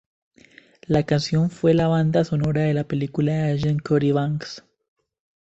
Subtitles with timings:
[0.87, 4.65] La canción fue la banda sonora de la película Agent Cody Banks.